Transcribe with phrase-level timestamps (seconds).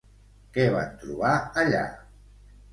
[0.55, 1.85] Què van trobar allà?